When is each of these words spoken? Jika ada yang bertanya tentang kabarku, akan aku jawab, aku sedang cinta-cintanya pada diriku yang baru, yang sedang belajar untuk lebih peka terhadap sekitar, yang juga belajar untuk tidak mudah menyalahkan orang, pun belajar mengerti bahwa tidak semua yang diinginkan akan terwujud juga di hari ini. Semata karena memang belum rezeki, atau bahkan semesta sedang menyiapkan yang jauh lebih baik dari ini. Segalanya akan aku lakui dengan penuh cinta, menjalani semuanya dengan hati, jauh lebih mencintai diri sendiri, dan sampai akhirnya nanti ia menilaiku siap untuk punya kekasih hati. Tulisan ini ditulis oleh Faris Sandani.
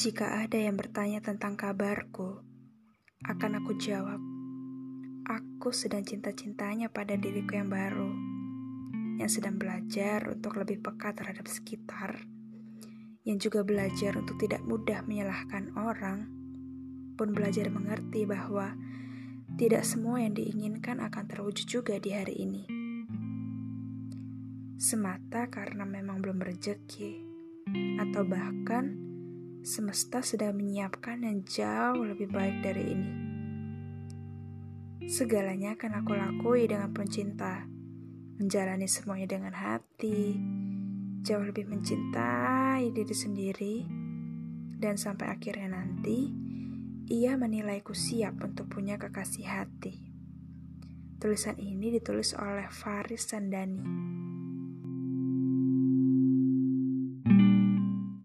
Jika 0.00 0.32
ada 0.32 0.56
yang 0.56 0.80
bertanya 0.80 1.20
tentang 1.20 1.60
kabarku, 1.60 2.40
akan 3.20 3.60
aku 3.60 3.76
jawab, 3.76 4.16
aku 5.28 5.76
sedang 5.76 6.08
cinta-cintanya 6.08 6.88
pada 6.88 7.20
diriku 7.20 7.60
yang 7.60 7.68
baru, 7.68 8.08
yang 9.20 9.28
sedang 9.28 9.60
belajar 9.60 10.24
untuk 10.32 10.56
lebih 10.56 10.80
peka 10.80 11.12
terhadap 11.12 11.44
sekitar, 11.44 12.16
yang 13.28 13.36
juga 13.36 13.60
belajar 13.60 14.16
untuk 14.16 14.40
tidak 14.40 14.64
mudah 14.64 15.04
menyalahkan 15.04 15.68
orang, 15.76 16.32
pun 17.20 17.36
belajar 17.36 17.68
mengerti 17.68 18.24
bahwa 18.24 18.72
tidak 19.60 19.84
semua 19.84 20.24
yang 20.24 20.32
diinginkan 20.32 20.96
akan 21.04 21.28
terwujud 21.28 21.68
juga 21.68 22.00
di 22.00 22.16
hari 22.16 22.40
ini. 22.40 22.64
Semata 24.80 25.52
karena 25.52 25.84
memang 25.84 26.24
belum 26.24 26.40
rezeki, 26.40 27.20
atau 28.00 28.24
bahkan 28.24 29.09
semesta 29.60 30.24
sedang 30.24 30.56
menyiapkan 30.56 31.20
yang 31.20 31.44
jauh 31.44 32.00
lebih 32.00 32.32
baik 32.32 32.64
dari 32.64 32.84
ini. 32.96 33.12
Segalanya 35.04 35.76
akan 35.76 35.92
aku 36.00 36.12
lakui 36.16 36.64
dengan 36.64 36.94
penuh 36.96 37.10
cinta, 37.12 37.68
menjalani 38.40 38.88
semuanya 38.88 39.36
dengan 39.36 39.52
hati, 39.52 40.38
jauh 41.20 41.44
lebih 41.44 41.68
mencintai 41.68 42.88
diri 42.88 43.14
sendiri, 43.16 43.76
dan 44.80 44.96
sampai 44.96 45.28
akhirnya 45.28 45.76
nanti 45.76 46.32
ia 47.10 47.36
menilaiku 47.36 47.92
siap 47.92 48.40
untuk 48.40 48.70
punya 48.70 48.96
kekasih 48.96 49.44
hati. 49.44 50.08
Tulisan 51.20 51.60
ini 51.60 51.92
ditulis 51.92 52.32
oleh 52.32 52.70
Faris 52.72 53.28
Sandani. 53.28 53.84